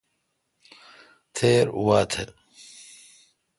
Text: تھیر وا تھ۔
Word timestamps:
تھیر 1.35 1.67
وا 1.85 1.99
تھ۔ 2.11 2.23